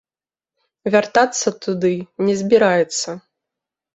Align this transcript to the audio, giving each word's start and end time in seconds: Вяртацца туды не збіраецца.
Вяртацца 0.93 1.47
туды 1.65 1.93
не 2.29 2.35
збіраецца. 2.41 3.09